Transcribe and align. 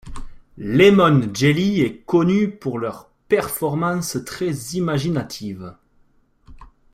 Lemon 0.57 1.29
Jelly 1.31 1.81
est 1.81 1.99
connu 1.99 2.49
pour 2.57 2.79
leurs 2.79 3.11
performances 3.29 4.17
très 4.25 4.49
imaginatives. 4.73 5.75